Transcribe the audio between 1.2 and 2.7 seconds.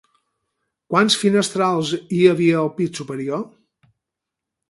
finestrals hi havia